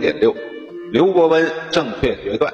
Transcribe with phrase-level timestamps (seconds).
[0.00, 0.34] 点六，
[0.92, 2.52] 刘伯温正确决断。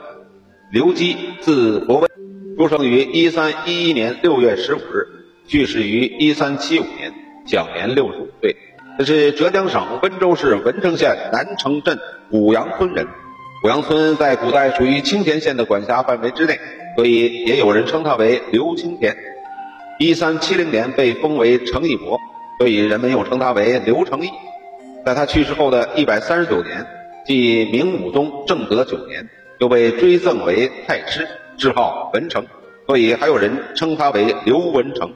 [0.70, 2.10] 刘基，字伯温，
[2.56, 5.06] 出生于一三一一年六月十五日，
[5.46, 7.12] 去世于一三七五年，
[7.46, 8.56] 享年六十五岁。
[8.96, 11.98] 他是浙江省温州市文成县南城镇
[12.30, 13.06] 五阳村人。
[13.64, 16.58] 五阳村在古代属于青田县的管辖范围之内，
[16.96, 19.14] 所以也有人称他为刘青田。
[19.98, 22.18] 一三七零年被封为成义伯，
[22.58, 24.30] 所以人们又称他为刘成义。
[25.04, 26.86] 在他去世后的一百三十九年。
[27.24, 32.46] 即明武宗正德九年，又被追赠为太师，谥号文成，
[32.86, 35.12] 所以还有人称他为刘文成。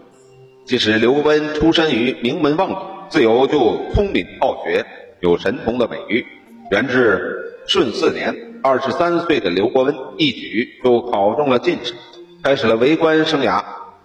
[0.66, 2.76] 其实刘温出身于名门望族，
[3.08, 3.58] 自幼就
[3.94, 4.84] 聪明好学，
[5.20, 6.24] 有神童的美誉。
[6.70, 11.94] 元至顺四年，二十三岁的刘伯温一举就考中了进士，
[12.42, 13.62] 开始了为官生涯。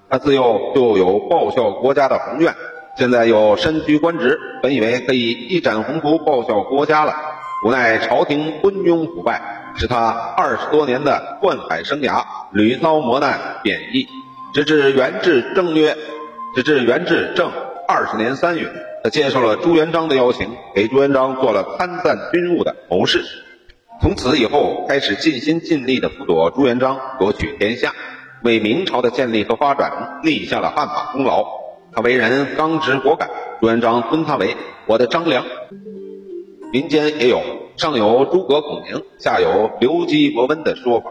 [0.10, 2.54] 他自幼就有报效国家的宏愿，
[2.98, 7.16] 现在又身居官职，本以为可以一展宏图，报效国家了。
[7.64, 14.08] 无奈朝廷昏庸腐败，使他二十多年的宦海生涯屡遭磨难贬义，
[14.52, 15.96] 直至元至正月，
[16.56, 17.52] 直至元至正
[17.88, 18.68] 二十年三月，
[19.04, 23.24] 他接受了朱元璋的邀请，给朱元璋做了参赞军务的谋士。
[24.02, 27.94] 从此以后，开始尽心尽力的辅佐朱元璋夺取天下，
[28.42, 31.46] 为明朝的建立和发展立下了汗马功劳。
[31.94, 34.58] 他为人刚直果敢，朱元璋尊他为
[34.88, 35.46] 我的张良。
[36.72, 37.42] 民间也有
[37.82, 41.10] 上有诸葛孔明，下有刘基伯温的说法。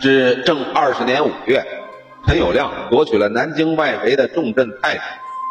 [0.00, 1.64] 至正二十年五月，
[2.26, 5.02] 陈友谅夺取了南京外围的重镇太平，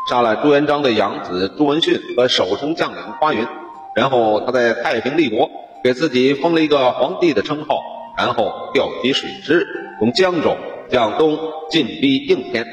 [0.09, 3.47] 杀了朱元璋的养子朱文训和守城将领花云，
[3.95, 5.49] 然后他在太平立国，
[5.81, 7.79] 给自己封了一个皇帝的称号，
[8.17, 9.65] 然后调集水师，
[9.97, 10.57] 从江州
[10.91, 12.67] 向东进逼应天，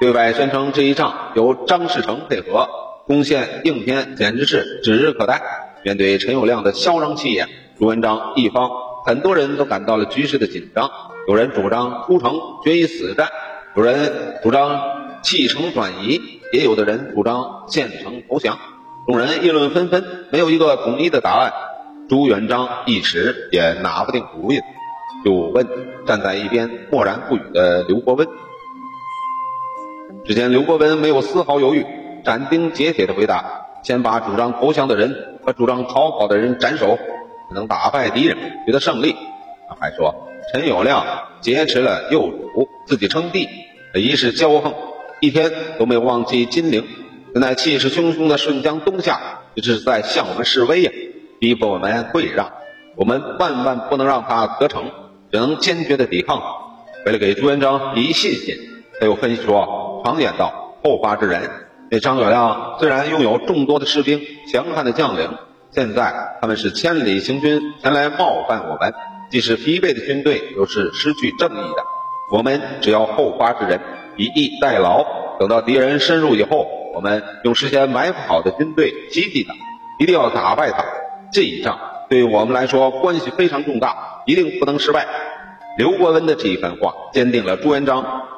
[0.00, 2.68] 对外宣称这一仗由张士诚配合，
[3.08, 5.59] 攻陷应天简直是指日可待。
[5.82, 8.70] 面对陈友谅的嚣张气焰，朱元璋一方
[9.06, 10.90] 很多人都感到了局势的紧张，
[11.26, 13.28] 有人主张出城决一死战，
[13.74, 14.80] 有人主张
[15.22, 16.20] 弃城转移，
[16.52, 18.58] 也有的人主张献城投降。
[19.06, 21.52] 众人议论纷纷，没有一个统一的答案。
[22.08, 24.60] 朱元璋一时也拿不定主意，
[25.24, 25.66] 就问
[26.06, 28.28] 站在一边默然不语的刘伯温。
[30.24, 31.86] 只见刘伯温没有丝毫犹豫，
[32.24, 33.59] 斩钉截铁的回答。
[33.82, 38.36] 先把主张投降的人和主张逃跑的人斩首，才能打败敌人，
[38.66, 39.16] 取得胜利。
[39.68, 41.02] 他还说，陈友谅
[41.40, 43.48] 劫持了幼主，自己称帝，
[43.94, 44.74] 一世骄横，
[45.20, 46.84] 一天都没有忘记金陵。
[47.32, 49.20] 现在气势汹汹的顺江东下，
[49.54, 50.90] 这是在向我们示威呀，
[51.38, 52.52] 逼迫我们退让。
[52.96, 54.90] 我们万万不能让他得逞，
[55.30, 56.42] 只能坚决的抵抗。
[57.06, 58.56] 为了给朱元璋以信心，
[58.98, 61.48] 他又分析说，常言道，后发制人。
[61.92, 65.28] 那张友亮虽然拥有众多的士兵、强悍的将领，
[65.72, 68.94] 现在他们是千里行军前来冒犯我们，
[69.28, 71.84] 既是疲惫的军队，又是失去正义的。
[72.30, 73.80] 我们只要后发制人，
[74.16, 75.04] 以逸待劳，
[75.40, 76.64] 等到敌人深入以后，
[76.94, 79.52] 我们用事先埋伏好的军队袭击他，
[79.98, 80.84] 一定要打败他。
[81.32, 81.76] 这一仗
[82.08, 85.08] 对我们来说关系非常重大，一定不能失败。
[85.76, 88.28] 刘伯温的这一番话，坚定了朱元璋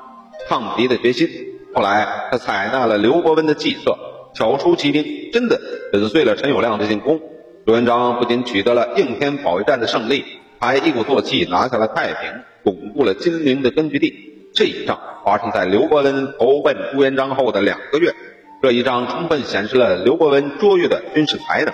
[0.49, 1.29] 抗敌的决心。
[1.75, 3.97] 后来，他采纳了刘伯温的计策，
[4.35, 5.59] 挑出骑兵，真的
[5.91, 7.19] 粉碎了陈友谅的进攻。
[7.65, 10.25] 朱元璋不仅取得了应天保卫战的胜利，
[10.61, 14.51] 还一鼓作气拿下了太平，巩固了金陵的根据地。
[14.55, 18.15] 这一仗发生在刘伯温投奔朱元璋后的两个月。
[18.61, 21.73] 这一仗充分显示了刘伯温卓越的军事才能。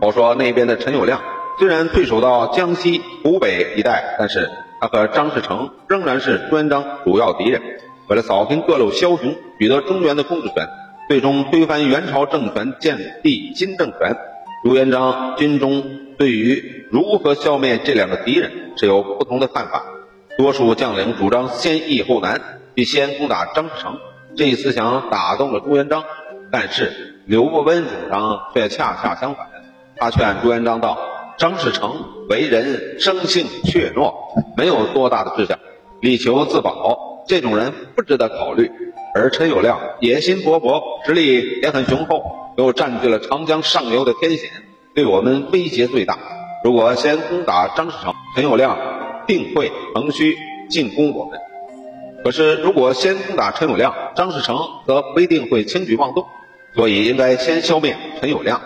[0.00, 1.18] 我说那边的陈友谅
[1.58, 4.48] 虽然退守到江西、湖北一带，但是。
[4.82, 7.62] 他和张士诚仍然是朱元璋主要敌人。
[8.08, 10.68] 为了扫平各路枭雄，取得中原的控制权，
[11.08, 14.16] 最终推翻元朝政权，建立新政权，
[14.64, 15.84] 朱元璋军中
[16.18, 19.84] 对于如何消灭这两个敌人是有不同的看法。
[20.36, 22.40] 多数将领主张先易后难，
[22.74, 23.96] 必先攻打张士诚。
[24.36, 26.02] 这一思想打动了朱元璋，
[26.50, 29.46] 但是刘伯温主张却恰恰相反。
[29.96, 30.98] 他劝朱元璋道。
[31.42, 34.14] 张士诚为人生性怯懦，
[34.56, 35.58] 没有多大的志向，
[36.00, 38.70] 力求自保，这种人不值得考虑。
[39.12, 42.22] 而陈友谅野心勃勃，实力也很雄厚，
[42.56, 44.50] 又占据了长江上游的天险，
[44.94, 46.16] 对我们威胁最大。
[46.62, 48.76] 如果先攻打张士诚，陈友谅
[49.26, 50.38] 定会乘虚
[50.70, 51.40] 进攻我们；
[52.22, 54.56] 可是如果先攻打陈友谅，张士诚
[54.86, 56.24] 则不一定会轻举妄动。
[56.76, 58.60] 所以应该先消灭陈友谅。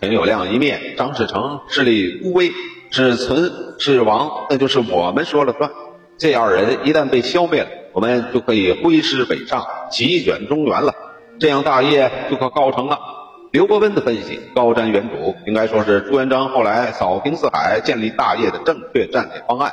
[0.00, 2.52] 陈友谅一灭，张士诚势力孤微，
[2.90, 5.70] 是存是亡，那就是我们说了算。
[6.18, 10.94] 这二人一旦被消灭了，我们就可以挥师北上，席卷中原了，
[11.40, 12.98] 这样大业就可告成了。
[13.52, 19.72] 刘伯温的分析高瞻远瞩，应该说是朱元璋后来扫平四海、建立大业的正确战略方案。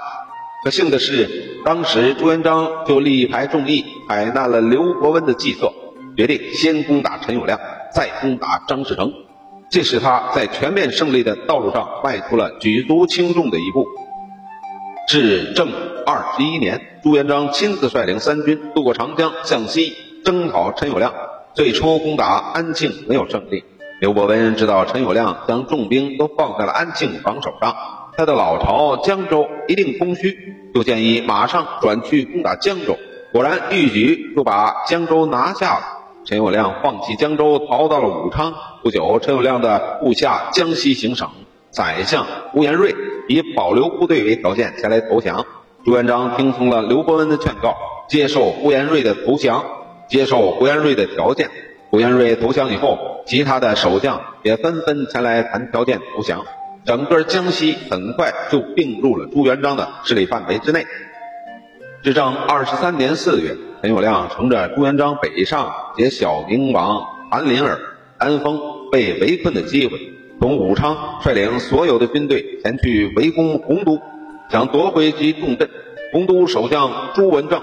[0.64, 5.74] 可幸的是，当时朱元璋就力排众议，采纳了刘伯温的计策，
[6.16, 7.60] 决定先攻打陈友谅，
[7.94, 9.12] 再攻打张士诚，
[9.74, 13.88] 这使他在全面胜利的道路上迈出了举足轻重的一步。
[15.08, 15.72] 至正
[16.06, 21.12] 二十一年，朱元璋亲自率领三军渡过长江，向西征讨陈友谅。
[21.56, 23.64] 最初攻打安庆没有胜利，
[24.00, 27.76] 刘伯温知道陈友谅将重兵都放在了安庆防守上，
[28.16, 30.38] 他的老巢江州一定空虚，
[30.76, 32.96] 就建议马上转去攻打江州。
[33.32, 36.03] 果然一举就把江州拿下了。
[36.26, 38.54] 陈友谅放弃江州，逃到了武昌。
[38.82, 41.30] 不久，陈友谅的部下江西行省
[41.70, 42.96] 宰相胡延瑞
[43.28, 45.46] 以保留部队为条件前来投降。
[45.84, 47.76] 朱元璋听从了刘伯温的劝告，
[48.08, 49.64] 接受胡延瑞的投降。
[50.10, 51.50] 接受胡延瑞的条件，
[51.90, 56.46] 胡延瑞投降以后，其他的守将也纷纷前来谈条件投降，
[56.86, 60.86] 整个江西很快就并入了朱元璋的势力范围之内。
[62.04, 67.78] 至正二十三年四月，陈友谅乘着朱元璋北上携小明王韩林儿、
[68.18, 68.58] 安丰
[68.90, 70.00] 被围困的机会，
[70.40, 74.00] 从武昌率领所有的军队前去围攻洪都，
[74.50, 75.70] 想夺回其重镇。
[76.14, 77.62] 洪都守将朱文正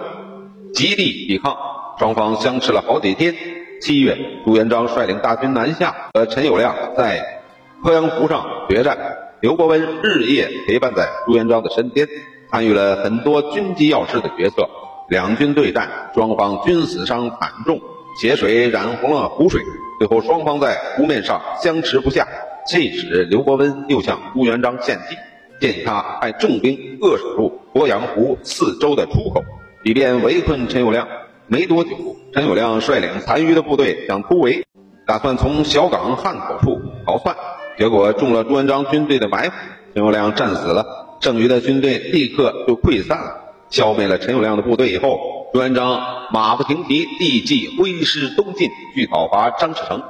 [0.75, 1.57] 极力抵抗。
[1.99, 3.35] 双方相持了好几天。
[3.81, 7.41] 七月，朱元璋率领大军南下，和陈友谅在
[7.83, 8.99] 鄱阳湖上决战。
[9.41, 12.07] 刘伯温日夜陪伴在朱元璋的身边，
[12.51, 14.69] 参与了很多军机要事的决策。
[15.11, 17.81] 两军对战，双方均死伤惨重，
[18.21, 19.61] 血水染红了湖水。
[19.99, 22.29] 最后，双方在湖面上相持不下。
[22.69, 25.17] 这时，刘伯温又向朱元璋献计，
[25.61, 29.43] 建议他派重兵扼守住鄱阳湖四周的出口，
[29.83, 31.07] 以便围困陈友谅。
[31.49, 31.91] 没多久，
[32.33, 34.65] 陈友谅率领残余的部队想突围，
[35.09, 37.35] 打算从小港汉口处逃窜，
[37.77, 39.57] 结果中了朱元璋军队的埋伏，
[39.93, 43.50] 陈友谅战死了，剩余的军队立刻就溃散了。
[43.71, 50.03] 消灭了陈友谅的部队以后，朱元璋马不停蹄，立即挥师东进，去讨伐张士诚。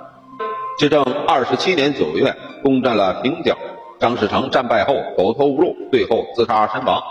[0.78, 3.58] 至正二十七年九月，攻占了平角，
[3.98, 7.02] 张士诚战败后走投无路，最后自杀身亡。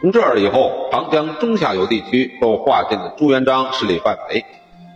[0.00, 4.44] 从这儿以后，长江中下游地区都划进了朱元璋势力范围。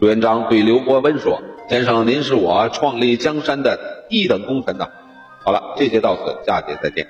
[0.00, 4.88] 朱元璋对刘伯温说：“先生，您是我创立江山的一等功臣呐。”
[5.44, 7.08] 好了，这节到此，下节再见。